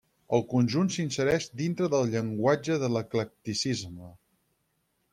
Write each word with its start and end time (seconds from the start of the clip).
El 0.35 0.43
conjunt 0.53 0.89
s'insereix 0.95 1.45
dintre 1.61 1.91
del 1.95 2.11
llenguatge 2.15 2.81
de 2.87 2.93
l'eclecticisme. 2.97 4.15